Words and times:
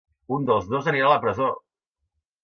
Un 0.35 0.45
dels 0.49 0.69
dos 0.71 0.87
anirà 0.91 1.05
a 1.09 1.11
la 1.11 1.19
presó! 1.25 1.51